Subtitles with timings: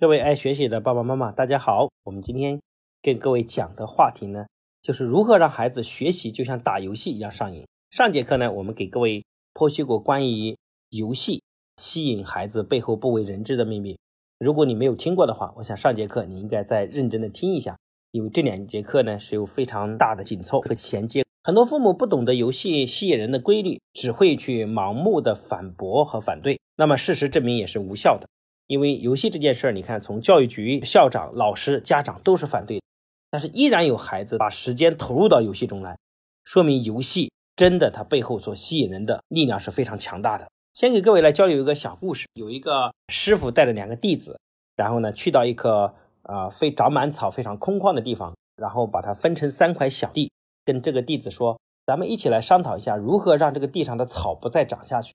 [0.00, 1.88] 各位爱学习的爸爸妈妈，大家好。
[2.04, 2.60] 我们今天
[3.02, 4.46] 跟各位讲的话题呢，
[4.80, 7.66] 就是如何让孩子学习就像打游戏一样上瘾。
[7.90, 9.24] 上节课呢，我们给各位
[9.54, 10.56] 剖析过关于
[10.90, 11.42] 游戏
[11.78, 13.98] 吸引孩子背后不为人知的秘密。
[14.38, 17.76] 如果你没有听过的话，我想上节课你应该再认真的听一下，
[18.12, 21.24] 因为这两节课呢是有非常大的紧凑和衔接。
[21.42, 28.28] 很多父母不懂得游戏吸引人的规律，只会去盲目的反驳和反对，那么事实证明也是无效的。
[28.68, 32.82] 因为游戏这件事儿，你看，从教育局、校长、老师、家长都是反对，
[33.30, 35.96] 但是依然有孩子把时间投入到游戏中来，
[36.44, 40.46] 说明游戏真的它背后所吸引人的力量是非常强大的。
[40.74, 44.38] 先给各位来交流一个小故事：有一个师傅带着两个弟子，
[44.76, 50.30] 然后呢去到一棵啊非长满草、非常空旷的地方，然后把它分成三块小地，
[50.66, 55.14] 跟这个弟子说：“咱们一起来商讨一下，如何让这个地上的草不再长下去。”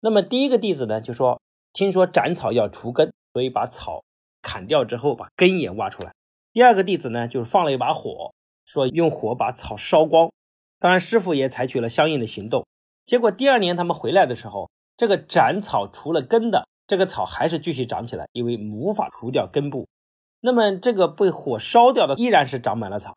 [0.00, 1.40] 那么第一个弟子呢就说。
[1.78, 4.02] 听说斩草要除根，所以把草
[4.42, 6.12] 砍掉之后，把根也挖出来。
[6.52, 10.32] 第二个弟子呢，就是放了一把火，说用火把草烧光。
[10.80, 12.66] 当然，师傅也采取了相应的行动。
[13.04, 19.86] 结果第二年他们回来的时候，这个斩草除了根的这个草还是继续长起来，因为无法除掉根部。
[20.40, 23.14] 那么这个被火烧掉的依然是长满了草，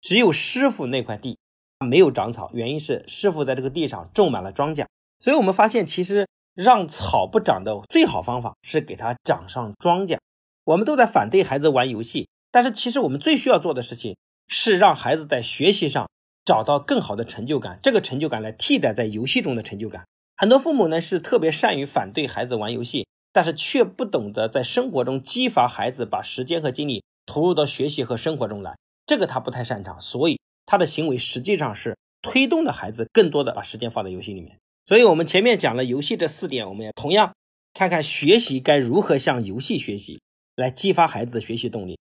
[0.00, 1.38] 只有师傅那块地
[1.86, 4.86] 没有长草，原因是师傅在这个地上种满了庄稼。
[5.18, 6.26] 所以我们发现，其实。
[6.58, 10.18] 让草不长的最好方法是给它长上庄稼。
[10.64, 14.16] 我们都在反对孩子玩游戏，但是其实我们最需要做的事情
[14.48, 16.10] 是让孩子在学习上
[16.44, 20.04] 找到更好的成就感，这个成就感来替代在游戏中的成就感。
[20.36, 34.58] 很多父母呢是特别善于反对孩子玩游戏，但是却不懂得在生活中激发孩子把时间和精力投入到学习和生活中来，这个他不太擅长，所以他的行为实际上是推动的孩子更多的把时间放在游戏里面。
[34.88, 37.34] 所以，我们前面讲了游戏这四点，我们也同样
[37.74, 40.22] 看看学习该如何向游戏学习，
[40.56, 41.98] 来激发孩子的学习动力。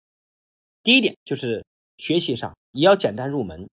[0.82, 1.64] 第一点就是
[1.96, 3.66] 学习上也要简单入门。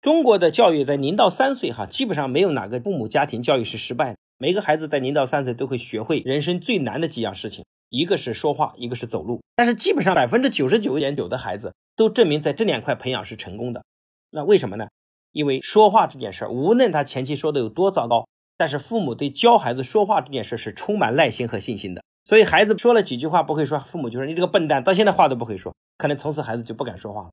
[0.00, 4.18] 中国的教育在零到三岁，哈，基本上没有哪个父母家庭教育是失败的。
[4.38, 9.42] 每个孩子在零到三岁都会学会人生最难的几样事情，一个是说话，一个是走路。
[9.56, 13.84] 但是基本上百分之九十九点九的孩子都证明在这两块培养是成功的。
[14.30, 14.86] 那为什么呢？
[15.30, 18.26] 因为说话这件事儿，无论他前期说的有多糟糕，
[18.58, 22.02] 但是父母对教孩子说话这件事是充满耐心和信心的。
[22.24, 27.30] 所以孩子说了几句话不会说，父母就说你这个笨蛋，到现在话都不会说，可能从此孩子就不敢说话了。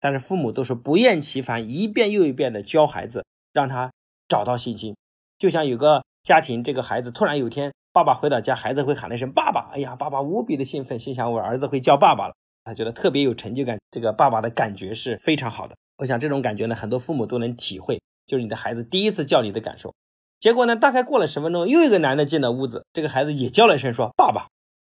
[0.00, 3.92] 但是父母都是不厌其烦，一遍又一遍的教孩子，让他
[4.28, 4.96] 找到信心。
[5.38, 15.74] 就像有个家庭，这个孩子突然有一天，爸爸回到家，孩子会喊了一声爸爸，哎呀，爸爸无比的兴奋，心想我儿子会叫爸爸了，他觉得特别有成就感，这个爸爸的感觉是非常好的。
[15.98, 19.92] 我想这种感觉呢，很多父母都能体会，就是你的孩子第一次叫你的感受。
[20.40, 24.48] 结果呢，大概过了十分钟，又一个男的进了屋子，这个孩子也叫了一声说：“爸爸。”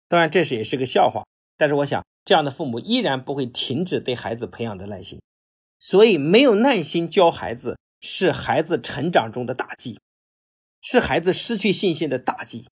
[0.07, 1.27] 当然这是也是个笑话，
[1.57, 5.21] 但是我想这样的父母依然不会停止对孩子培养的耐心。
[5.81, 9.99] 所以没有耐心教孩子是孩子成长中的大忌，
[10.83, 12.67] 是孩子失去信心的大忌。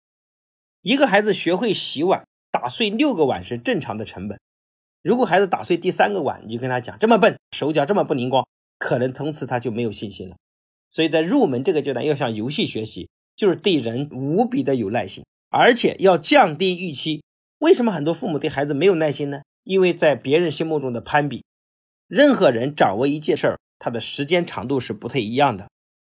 [0.83, 4.39] 一个孩子学会洗碗，打碎六个碗是正常的成本。
[5.03, 8.47] 如果孩子打碎第三个碗，你就跟他讲这么笨，手脚这么不灵光，
[8.79, 10.37] 可能从此他就没有信心了。
[10.97, 17.23] 所以在入门这个阶段，要向游戏学习，就是对人无比的有耐心，而且要降低预期。
[17.59, 19.43] 为什么很多父母对孩子没有耐心呢？
[19.63, 21.45] 因为在别人心目中的攀比，
[22.09, 25.69] 任何人掌握一件事儿，他的时间长度是不太一样的。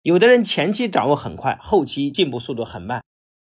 [0.03, 3.01] 有的人前期掌握很快，后期进步速度很慢；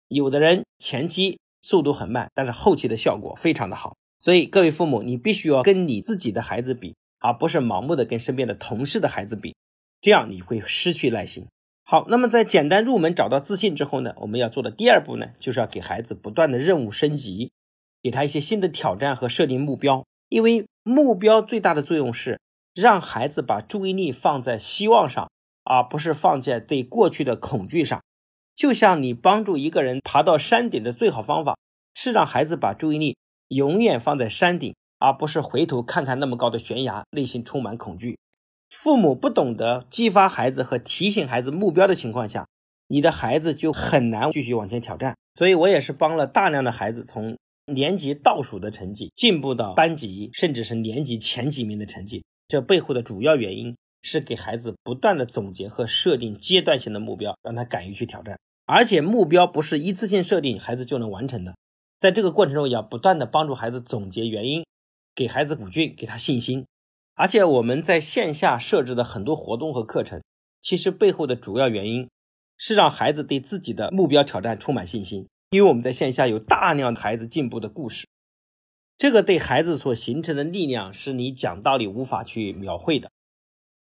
[0.10, 3.96] 有的人前期速度很慢，但是后期的效果非常的好。
[4.20, 9.56] 所以，各位父母，你必须要跟你自己的孩子比，而不是盲目的跟身边的同事的孩子比，
[10.04, 11.48] 这样你会失去耐心。
[11.86, 17.54] 好，那么在简单入门找到自信之后呢，我们要做的第二步呢，就是要给孩子不断的任务升级，
[18.02, 20.06] 给他一些新的挑战和设定目标。
[20.28, 22.42] 因为目标最大的作用是
[22.76, 25.32] 让孩子把注意力放在希望上，
[25.64, 28.04] 而不是放在对过去的恐惧上。
[28.58, 31.58] 就像你帮助一个人爬到山顶的最好方法，
[31.94, 33.16] 是让孩子把注意力。
[33.48, 38.18] 永远放在山顶，而不是回头看看那么高的悬崖，内心充满恐惧。
[38.74, 42.48] 父母不懂得激发孩子和提醒孩子目标的情况下，
[42.88, 45.16] 你的孩子就很难继续往前挑战。
[45.36, 47.38] 所以我也是帮了大量的孩子从
[47.68, 52.26] 年级倒数的成绩进步到班级，甚至是年级前几名的成绩。
[52.48, 58.38] 这背后的主要原因是给孩子不断的总结和设定阶段性的目标，让他敢于去挑战。
[58.66, 61.56] 而且目标不是一次性设定，孩子就能完成的。
[62.00, 64.66] 在这个过程中，要不断的帮助孩子总结原因，
[65.16, 66.66] 给孩子鼓劲，给他信心。
[67.16, 70.22] 而且我们在线下设置的很多活动和课程，
[70.62, 72.10] 其实背后的主要原因
[72.58, 75.28] 是让孩子对自己的目标挑战充满信心。
[75.52, 78.08] 因为我们在线下有大量的孩子进步的故事，
[78.98, 83.12] 这个对孩子所形成的力量是你讲道理无法去描绘的。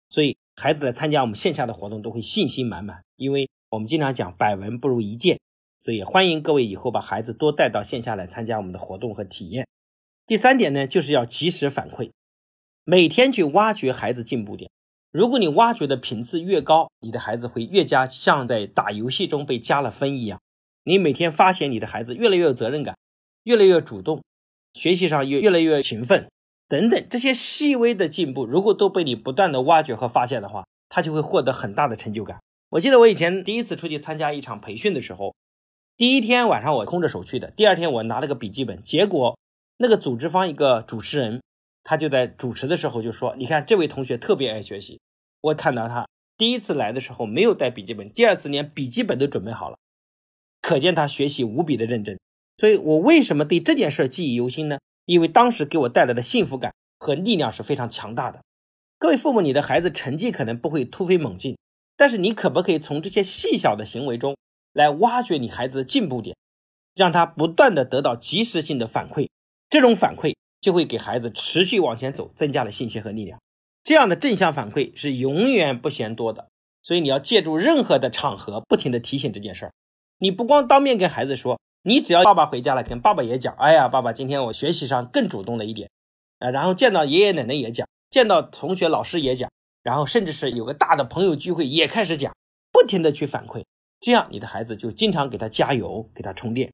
[0.09, 5.39] 所以孩子来参加我们线下的活动都会信心满满，因为我们经常讲百闻不如一见，
[5.79, 9.67] 所以欢迎各位以后把孩子多带到线下来参加我们的活动和体验。
[10.27, 12.11] 第三点呢，就是要及时反馈，
[12.85, 14.69] 每天去挖掘孩子进步点。
[15.11, 20.41] 如果你挖掘的频次越高，你的孩子会越加像在打游戏中被加了分一样。
[20.83, 22.97] 你每天发现你的孩子越来越有责任感，
[23.43, 24.21] 越来越主动，
[24.73, 26.27] 学习上越越来越勤奋，
[26.67, 32.41] 等等这些细微的进步，如果都被你不断的挖掘和发现的话，他就会获得很大的成就感。
[32.71, 35.33] 我记得我以前第一次出去参加一场培训的时候，
[35.95, 39.37] 第一天晚上我空着手去的，第二天我拿了个笔记本，结果
[39.77, 41.41] 那个组织方一个主持人，
[41.83, 44.99] 他就在主持的时候就说：“你看这位同学特别爱学习。”
[45.41, 46.07] 我看到他
[46.37, 49.77] 第一次来的时候没有带笔记本，第二次连笔记本都准备好了，
[50.61, 52.17] 可见他学习无比的认真。
[52.57, 54.79] 所以我为什么对这件事记忆犹新呢？
[55.05, 58.41] 因为当时给我带来的幸福感和力量是非常强大的。
[58.97, 61.57] 各位父母，你的孩子成绩可能不会突飞猛进，
[61.97, 64.37] 但是你可不可以从这些细小的行为中
[64.71, 66.37] 来挖掘你孩子的进步点，
[66.95, 69.27] 让他不断的得到及时性的反馈？
[69.69, 73.39] 这种反馈就会给孩子持续往前走增加了信心和力量。
[73.83, 76.47] 这样的正向反馈是永远不嫌多的，
[76.81, 79.73] 所以你要借助任何的场合，不停的提醒这件事儿。
[80.19, 85.89] 你不光当面跟孩子说，你只要爸爸回家了，跟爸爸也讲，哎呀，爸爸今天我学习上更主动了一点，
[86.39, 89.51] 啊，然后见到爷爷奶奶也讲，见到同学老师也讲，
[89.83, 92.33] 然后甚至是有个大的朋友聚会也开始讲，
[92.71, 93.65] 不停的去反馈，
[93.99, 96.71] 这样你的孩子就经常给他加油，给他充电。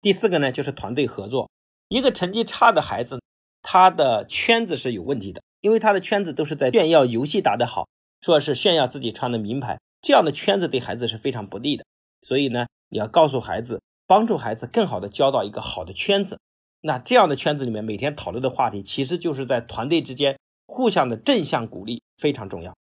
[0.00, 1.50] 第四个呢，就是团队合作。
[1.88, 3.20] 一个成绩差的孩子，
[3.62, 5.42] 他的圈子是有问题的。
[5.62, 7.88] 因为他的圈子都是在炫耀游戏打得好，
[8.20, 11.84] 说是炫耀自己穿的名牌，这样的圈子对孩子是非常不利的。
[12.20, 16.38] 所以呢，你要告诉孩子，帮助孩子更好的交到一个好的圈子。
[16.82, 22.76] 那这样的圈子里面，每天讨论的话题，其实就是在团队之间互相的正向鼓励，非常重要。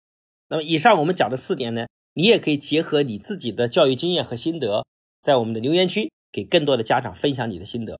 [0.47, 4.87] 那么以上我们讲的四点呢，你也可以结合你自己的教育经验和心得，
[5.21, 7.99] 在我们的留言区给更多的家长分享你的心得。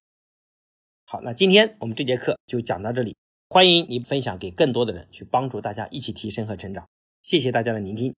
[1.12, 3.18] 好，那今天我们这节课就讲到这里。
[3.50, 6.88] 欢迎你分享给更多的人，去帮助大家一起提升和成长。
[7.22, 8.16] 谢谢大家的聆听。